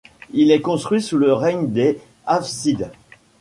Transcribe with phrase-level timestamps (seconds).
[0.31, 2.89] Il est construit sous le règne des Hafsides.